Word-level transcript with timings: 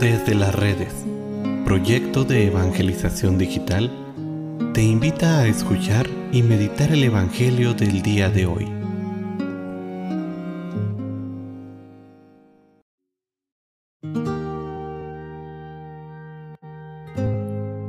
Desde 0.00 0.34
las 0.34 0.54
redes, 0.54 0.92
proyecto 1.64 2.24
de 2.24 2.48
evangelización 2.48 3.38
digital, 3.38 3.90
te 4.74 4.82
invita 4.82 5.38
a 5.38 5.46
escuchar 5.46 6.08
y 6.32 6.42
meditar 6.42 6.90
el 6.92 7.04
Evangelio 7.04 7.74
del 7.74 8.02
día 8.02 8.28
de 8.28 8.46
hoy. 8.46 8.64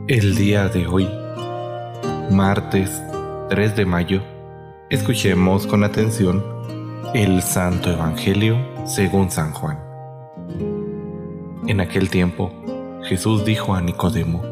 El 0.07 0.35
día 0.35 0.67
de 0.69 0.85
hoy, 0.85 1.09
martes 2.29 3.01
3 3.49 3.75
de 3.75 3.85
mayo, 3.85 4.21
escuchemos 4.91 5.65
con 5.65 5.83
atención 5.83 6.43
el 7.15 7.41
Santo 7.41 7.91
Evangelio 7.91 8.57
según 8.85 9.31
San 9.31 9.51
Juan. 9.51 9.84
En 11.67 11.81
aquel 11.81 12.11
tiempo, 12.11 12.53
Jesús 13.05 13.43
dijo 13.43 13.73
a 13.73 13.81
Nicodemo, 13.81 14.43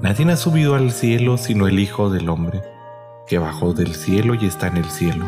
Nadie 0.00 0.28
ha 0.32 0.36
subido 0.36 0.74
al 0.74 0.90
cielo 0.90 1.38
sino 1.38 1.68
el 1.68 1.78
Hijo 1.78 2.10
del 2.10 2.28
Hombre, 2.28 2.60
que 3.28 3.38
bajó 3.38 3.72
del 3.72 3.94
cielo 3.94 4.34
y 4.34 4.46
está 4.46 4.66
en 4.66 4.78
el 4.78 4.86
cielo. 4.86 5.26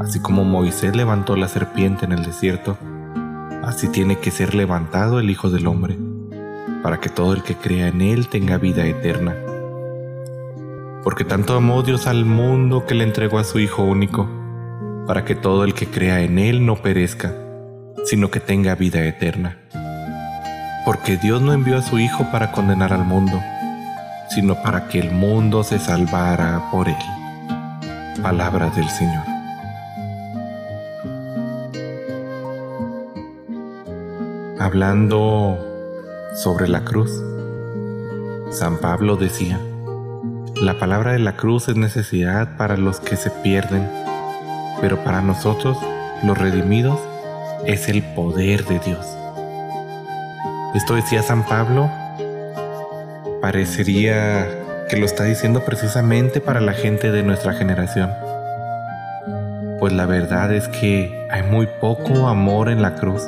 Así 0.00 0.18
como 0.18 0.42
Moisés 0.42 0.96
levantó 0.96 1.36
la 1.36 1.46
serpiente 1.46 2.06
en 2.06 2.12
el 2.12 2.24
desierto, 2.24 2.76
así 3.62 3.86
tiene 3.86 4.18
que 4.18 4.32
ser 4.32 4.56
levantado 4.56 5.20
el 5.20 5.30
Hijo 5.30 5.48
del 5.48 5.68
Hombre, 5.68 5.96
para 6.82 6.98
que 6.98 7.08
todo 7.08 7.32
el 7.32 7.44
que 7.44 7.54
crea 7.54 7.86
en 7.86 8.00
Él 8.00 8.26
tenga 8.26 8.58
vida 8.58 8.84
eterna. 8.84 9.36
Porque 11.04 11.24
tanto 11.24 11.54
amó 11.54 11.84
Dios 11.84 12.08
al 12.08 12.24
mundo 12.24 12.84
que 12.84 12.96
le 12.96 13.04
entregó 13.04 13.38
a 13.38 13.44
su 13.44 13.60
Hijo 13.60 13.84
único, 13.84 14.28
para 15.06 15.24
que 15.24 15.36
todo 15.36 15.62
el 15.62 15.72
que 15.72 15.86
crea 15.86 16.22
en 16.22 16.40
Él 16.40 16.66
no 16.66 16.74
perezca, 16.74 17.32
sino 18.04 18.30
que 18.30 18.40
tenga 18.40 18.74
vida 18.74 19.04
eterna. 19.04 19.58
Porque 20.84 21.16
Dios 21.16 21.42
no 21.42 21.52
envió 21.52 21.78
a 21.78 21.82
su 21.82 21.98
Hijo 21.98 22.26
para 22.32 22.52
condenar 22.52 22.92
al 22.92 23.04
mundo, 23.04 23.40
sino 24.30 24.62
para 24.62 24.88
que 24.88 24.98
el 24.98 25.10
mundo 25.10 25.64
se 25.64 25.78
salvara 25.78 26.70
por 26.70 26.88
Él. 26.88 26.96
Palabra 28.22 28.70
del 28.70 28.88
Señor. 28.88 29.24
Hablando 34.58 35.56
sobre 36.34 36.68
la 36.68 36.84
cruz, 36.84 37.22
San 38.50 38.78
Pablo 38.78 39.16
decía, 39.16 39.60
la 40.60 40.78
palabra 40.78 41.12
de 41.12 41.20
la 41.20 41.36
cruz 41.36 41.68
es 41.68 41.76
necesidad 41.76 42.56
para 42.56 42.76
los 42.76 42.98
que 42.98 43.16
se 43.16 43.30
pierden, 43.30 43.88
pero 44.80 45.04
para 45.04 45.22
nosotros, 45.22 45.78
los 46.24 46.36
redimidos, 46.36 46.98
es 47.66 47.88
el 47.88 48.02
poder 48.02 48.64
de 48.64 48.78
Dios. 48.78 49.06
Esto 50.74 50.94
decía 50.94 51.22
San 51.22 51.44
Pablo, 51.44 51.90
parecería 53.40 54.46
que 54.88 54.96
lo 54.96 55.06
está 55.06 55.24
diciendo 55.24 55.64
precisamente 55.64 56.40
para 56.40 56.60
la 56.60 56.72
gente 56.72 57.10
de 57.10 57.22
nuestra 57.22 57.54
generación. 57.54 58.10
Pues 59.80 59.92
la 59.92 60.06
verdad 60.06 60.52
es 60.52 60.68
que 60.68 61.26
hay 61.30 61.42
muy 61.42 61.68
poco 61.80 62.28
amor 62.28 62.68
en 62.68 62.82
la 62.82 62.96
cruz, 62.96 63.22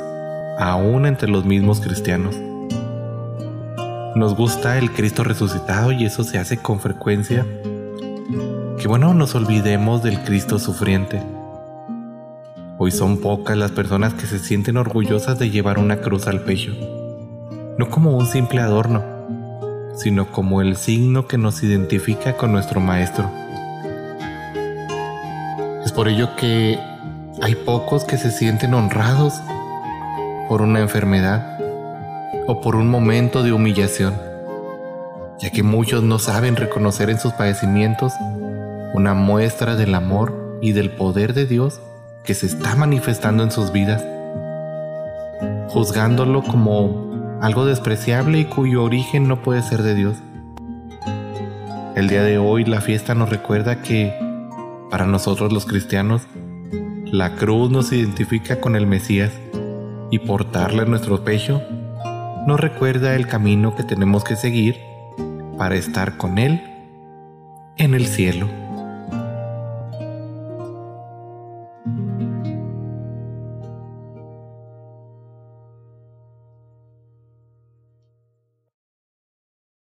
aún 0.59 1.05
entre 1.05 1.29
los 1.29 1.45
mismos 1.45 1.81
cristianos. 1.81 2.35
Nos 4.15 4.35
gusta 4.35 4.77
el 4.77 4.91
Cristo 4.91 5.23
resucitado 5.23 5.91
y 5.91 6.05
eso 6.05 6.23
se 6.23 6.37
hace 6.37 6.57
con 6.57 6.79
frecuencia. 6.79 7.45
Que 8.77 8.87
bueno, 8.87 9.13
nos 9.13 9.35
olvidemos 9.35 10.03
del 10.03 10.19
Cristo 10.23 10.59
sufriente 10.59 11.21
Hoy 12.83 12.89
son 12.89 13.17
pocas 13.17 13.55
las 13.55 13.69
personas 13.69 14.15
que 14.15 14.25
se 14.25 14.39
sienten 14.39 14.75
orgullosas 14.75 15.37
de 15.37 15.51
llevar 15.51 15.77
una 15.77 16.01
cruz 16.01 16.25
al 16.25 16.41
pecho, 16.41 16.71
no 17.77 17.91
como 17.91 18.17
un 18.17 18.25
simple 18.25 18.59
adorno, 18.59 19.03
sino 19.93 20.31
como 20.31 20.63
el 20.63 20.75
signo 20.75 21.27
que 21.27 21.37
nos 21.37 21.61
identifica 21.61 22.37
con 22.37 22.51
nuestro 22.51 22.79
Maestro. 22.79 23.29
Es 25.85 25.91
por 25.91 26.07
ello 26.07 26.35
que 26.35 26.79
hay 27.43 27.53
pocos 27.53 28.03
que 28.03 28.17
se 28.17 28.31
sienten 28.31 28.73
honrados 28.73 29.35
por 30.49 30.63
una 30.63 30.79
enfermedad 30.79 31.59
o 32.47 32.61
por 32.61 32.75
un 32.75 32.89
momento 32.89 33.43
de 33.43 33.53
humillación, 33.53 34.15
ya 35.39 35.51
que 35.51 35.61
muchos 35.61 36.01
no 36.01 36.17
saben 36.17 36.55
reconocer 36.55 37.11
en 37.11 37.19
sus 37.19 37.33
padecimientos 37.33 38.11
una 38.95 39.13
muestra 39.13 39.75
del 39.75 39.93
amor 39.93 40.57
y 40.63 40.71
del 40.71 40.89
poder 40.89 41.35
de 41.35 41.45
Dios 41.45 41.79
que 42.23 42.33
se 42.33 42.45
está 42.45 42.75
manifestando 42.75 43.43
en 43.43 43.51
sus 43.51 43.71
vidas, 43.71 44.03
juzgándolo 45.69 46.43
como 46.43 47.39
algo 47.41 47.65
despreciable 47.65 48.39
y 48.39 48.45
cuyo 48.45 48.83
origen 48.83 49.27
no 49.27 49.41
puede 49.41 49.61
ser 49.63 49.81
de 49.81 49.95
Dios. 49.95 50.17
El 51.95 52.07
día 52.07 52.23
de 52.23 52.37
hoy 52.37 52.65
la 52.65 52.81
fiesta 52.81 53.15
nos 53.15 53.29
recuerda 53.29 53.81
que 53.81 54.13
para 54.89 55.05
nosotros 55.05 55.51
los 55.51 55.65
cristianos, 55.65 56.27
la 57.05 57.35
cruz 57.35 57.71
nos 57.71 57.91
identifica 57.91 58.61
con 58.61 58.75
el 58.75 58.87
Mesías 58.87 59.31
y 60.11 60.19
portarla 60.19 60.83
en 60.83 60.89
nuestro 60.89 61.23
pecho 61.23 61.61
nos 62.45 62.59
recuerda 62.59 63.15
el 63.15 63.27
camino 63.27 63.75
que 63.75 63.83
tenemos 63.83 64.23
que 64.23 64.35
seguir 64.35 64.79
para 65.57 65.75
estar 65.75 66.17
con 66.17 66.39
Él 66.39 66.61
en 67.77 67.93
el 67.93 68.07
cielo. 68.07 68.47